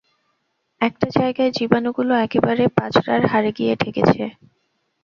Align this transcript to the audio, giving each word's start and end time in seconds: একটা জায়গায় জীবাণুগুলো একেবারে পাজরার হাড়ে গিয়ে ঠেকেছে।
একটা 0.81 1.07
জায়গায় 1.17 1.51
জীবাণুগুলো 1.57 2.13
একেবারে 2.25 2.63
পাজরার 2.77 3.21
হাড়ে 3.31 3.51
গিয়ে 3.57 3.73
ঠেকেছে। 3.75 4.23